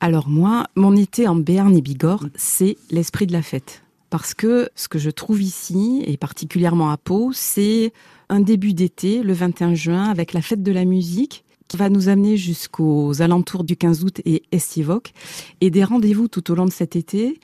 Alors 0.00 0.28
moi, 0.28 0.66
mon 0.76 0.96
été 0.96 1.26
en 1.28 1.34
Béarn 1.34 1.74
et 1.76 1.80
Bigorre, 1.80 2.26
c'est 2.34 2.76
l'esprit 2.90 3.26
de 3.26 3.32
la 3.32 3.42
fête. 3.42 3.82
Parce 4.10 4.34
que 4.34 4.68
ce 4.74 4.88
que 4.88 4.98
je 4.98 5.10
trouve 5.10 5.42
ici, 5.42 6.02
et 6.06 6.16
particulièrement 6.16 6.90
à 6.90 6.96
Pau, 6.96 7.30
c'est 7.32 7.92
un 8.28 8.40
début 8.40 8.74
d'été, 8.74 9.22
le 9.22 9.32
21 9.32 9.74
juin, 9.74 10.04
avec 10.04 10.32
la 10.32 10.42
fête 10.42 10.62
de 10.62 10.72
la 10.72 10.84
musique, 10.84 11.44
qui 11.68 11.76
va 11.76 11.88
nous 11.88 12.08
amener 12.08 12.36
jusqu'aux 12.36 13.22
alentours 13.22 13.64
du 13.64 13.76
15 13.76 14.04
août 14.04 14.20
et 14.24 14.42
Estivoque, 14.52 15.12
et 15.60 15.70
des 15.70 15.84
rendez-vous 15.84 16.28
tout 16.28 16.50
au 16.50 16.54
long 16.54 16.66
de 16.66 16.72
cet 16.72 16.96
été 16.96 17.40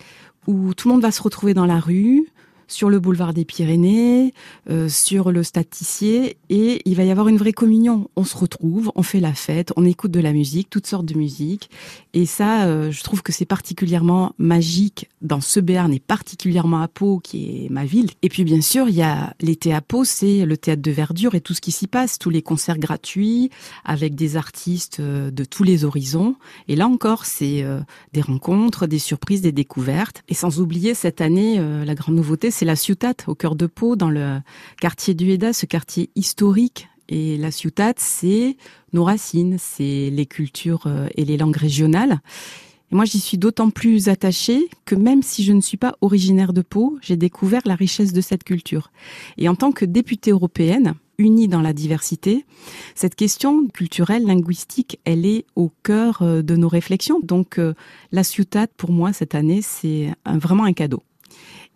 où 0.46 0.74
tout 0.74 0.88
le 0.88 0.94
monde 0.94 1.02
va 1.02 1.10
se 1.10 1.22
retrouver 1.22 1.54
dans 1.54 1.66
la 1.66 1.78
rue, 1.78 2.26
sur 2.70 2.88
le 2.88 3.00
boulevard 3.00 3.34
des 3.34 3.44
Pyrénées, 3.44 4.32
euh, 4.70 4.88
sur 4.88 5.32
le 5.32 5.42
Staticier, 5.42 6.36
et 6.48 6.80
il 6.84 6.94
va 6.94 7.04
y 7.04 7.10
avoir 7.10 7.28
une 7.28 7.36
vraie 7.36 7.52
communion. 7.52 8.08
On 8.16 8.24
se 8.24 8.36
retrouve, 8.36 8.92
on 8.94 9.02
fait 9.02 9.20
la 9.20 9.34
fête, 9.34 9.72
on 9.76 9.84
écoute 9.84 10.12
de 10.12 10.20
la 10.20 10.32
musique, 10.32 10.70
toutes 10.70 10.86
sortes 10.86 11.06
de 11.06 11.14
musique, 11.14 11.68
et 12.14 12.26
ça, 12.26 12.66
euh, 12.66 12.90
je 12.90 13.02
trouve 13.02 13.22
que 13.22 13.32
c'est 13.32 13.44
particulièrement 13.44 14.34
magique 14.38 15.08
dans 15.20 15.40
ce 15.40 15.60
Béarn 15.60 15.92
et 15.92 16.00
particulièrement 16.00 16.80
à 16.80 16.88
Pau, 16.88 17.18
qui 17.18 17.64
est 17.64 17.68
ma 17.70 17.84
ville. 17.84 18.10
Et 18.22 18.28
puis 18.28 18.44
bien 18.44 18.60
sûr, 18.60 18.88
il 18.88 18.94
y 18.94 19.02
a 19.02 19.34
l'été 19.40 19.74
à 19.74 19.80
Pau, 19.80 20.04
c'est 20.04 20.46
le 20.46 20.56
théâtre 20.56 20.82
de 20.82 20.90
verdure 20.90 21.34
et 21.34 21.40
tout 21.40 21.54
ce 21.54 21.60
qui 21.60 21.72
s'y 21.72 21.86
passe, 21.86 22.18
tous 22.18 22.30
les 22.30 22.42
concerts 22.42 22.78
gratuits 22.78 23.50
avec 23.84 24.14
des 24.14 24.36
artistes 24.36 25.00
euh, 25.00 25.30
de 25.30 25.44
tous 25.44 25.64
les 25.64 25.84
horizons. 25.84 26.36
Et 26.68 26.76
là 26.76 26.86
encore, 26.86 27.24
c'est 27.24 27.64
des 28.12 28.20
rencontres, 28.20 28.86
des 28.86 28.98
surprises, 28.98 29.40
des 29.40 29.52
découvertes. 29.52 30.22
Et 30.28 30.34
sans 30.34 30.60
oublier 30.60 30.94
cette 30.94 31.20
année, 31.20 31.58
la 31.84 31.94
grande 31.94 32.14
nouveauté, 32.14 32.50
c'est 32.60 32.66
la 32.66 32.76
Ciutat, 32.76 33.14
au 33.26 33.34
cœur 33.34 33.56
de 33.56 33.64
Pau, 33.64 33.96
dans 33.96 34.10
le 34.10 34.38
quartier 34.82 35.14
du 35.14 35.30
Heda, 35.30 35.54
ce 35.54 35.64
quartier 35.64 36.10
historique. 36.14 36.88
Et 37.08 37.38
la 37.38 37.50
Ciutat, 37.50 37.94
c'est 37.96 38.58
nos 38.92 39.02
racines, 39.02 39.56
c'est 39.58 40.10
les 40.10 40.26
cultures 40.26 40.82
euh, 40.84 41.08
et 41.16 41.24
les 41.24 41.38
langues 41.38 41.56
régionales. 41.56 42.20
Et 42.92 42.96
moi, 42.96 43.06
j'y 43.06 43.18
suis 43.18 43.38
d'autant 43.38 43.70
plus 43.70 44.10
attachée 44.10 44.68
que 44.84 44.94
même 44.94 45.22
si 45.22 45.42
je 45.42 45.54
ne 45.54 45.62
suis 45.62 45.78
pas 45.78 45.96
originaire 46.02 46.52
de 46.52 46.60
Pau, 46.60 46.98
j'ai 47.00 47.16
découvert 47.16 47.62
la 47.64 47.76
richesse 47.76 48.12
de 48.12 48.20
cette 48.20 48.44
culture. 48.44 48.92
Et 49.38 49.48
en 49.48 49.54
tant 49.54 49.72
que 49.72 49.86
députée 49.86 50.32
européenne, 50.32 50.92
unis 51.16 51.48
dans 51.48 51.62
la 51.62 51.72
diversité. 51.72 52.44
Cette 52.94 53.14
question 53.14 53.68
culturelle, 53.68 54.26
linguistique, 54.26 55.00
elle 55.06 55.24
est 55.24 55.46
au 55.56 55.72
cœur 55.82 56.20
euh, 56.20 56.42
de 56.42 56.56
nos 56.56 56.68
réflexions. 56.68 57.20
Donc, 57.22 57.58
euh, 57.58 57.72
la 58.12 58.22
Ciutat, 58.22 58.66
pour 58.66 58.90
moi, 58.90 59.14
cette 59.14 59.34
année, 59.34 59.62
c'est 59.62 60.12
vraiment 60.26 60.64
un 60.64 60.74
cadeau. 60.74 61.02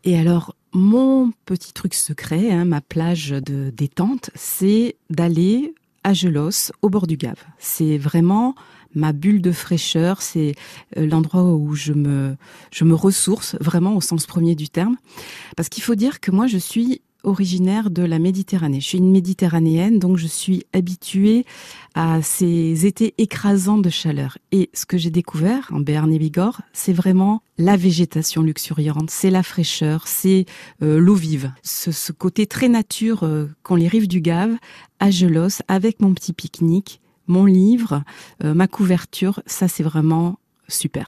Et 0.04 0.18
alors, 0.18 0.54
mon 0.72 1.32
petit 1.46 1.72
truc 1.72 1.94
secret, 1.94 2.50
hein, 2.50 2.66
ma 2.66 2.82
plage 2.82 3.30
de 3.30 3.70
détente, 3.70 4.30
c'est 4.34 4.96
d'aller 5.08 5.74
à 6.04 6.12
Gelos, 6.12 6.72
au 6.82 6.90
bord 6.90 7.06
du 7.06 7.16
Gave. 7.16 7.42
C'est 7.58 7.96
vraiment 7.96 8.54
ma 8.94 9.12
bulle 9.12 9.40
de 9.40 9.50
fraîcheur, 9.50 10.20
c'est 10.20 10.54
euh, 10.96 11.06
l'endroit 11.06 11.42
où 11.44 11.74
je 11.74 11.94
me, 11.94 12.36
je 12.70 12.84
me 12.84 12.94
ressource 12.94 13.56
vraiment 13.60 13.96
au 13.96 14.00
sens 14.02 14.26
premier 14.26 14.54
du 14.54 14.68
terme. 14.68 14.96
Parce 15.56 15.70
qu'il 15.70 15.82
faut 15.82 15.94
dire 15.94 16.20
que 16.20 16.30
moi, 16.30 16.46
je 16.46 16.58
suis 16.58 17.00
originaire 17.24 17.90
de 17.90 18.02
la 18.02 18.18
Méditerranée. 18.18 18.80
Je 18.80 18.86
suis 18.86 18.98
une 18.98 19.10
méditerranéenne, 19.10 19.98
donc 19.98 20.16
je 20.16 20.26
suis 20.26 20.64
habituée 20.72 21.44
à 21.94 22.22
ces 22.22 22.86
étés 22.86 23.14
écrasants 23.18 23.78
de 23.78 23.90
chaleur. 23.90 24.38
Et 24.52 24.70
ce 24.74 24.86
que 24.86 24.98
j'ai 24.98 25.10
découvert 25.10 25.70
en 25.72 25.80
Béarn 25.80 26.12
et 26.12 26.18
Bigorre, 26.18 26.62
c'est 26.72 26.92
vraiment 26.92 27.42
la 27.58 27.76
végétation 27.76 28.42
luxuriante, 28.42 29.10
c'est 29.10 29.30
la 29.30 29.42
fraîcheur, 29.42 30.06
c'est 30.06 30.46
euh, 30.82 30.98
l'eau 30.98 31.14
vive. 31.14 31.52
Ce, 31.62 32.12
côté 32.12 32.46
très 32.46 32.68
nature 32.68 33.22
euh, 33.22 33.46
qu'ont 33.62 33.76
les 33.76 33.88
rives 33.88 34.08
du 34.08 34.20
Gave, 34.20 34.56
à 35.00 35.10
Gelos, 35.10 35.62
avec 35.68 36.00
mon 36.00 36.14
petit 36.14 36.32
pique-nique, 36.32 37.00
mon 37.26 37.44
livre, 37.44 38.02
euh, 38.42 38.54
ma 38.54 38.66
couverture, 38.66 39.42
ça 39.46 39.68
c'est 39.68 39.82
vraiment 39.82 40.38
super. 40.68 41.02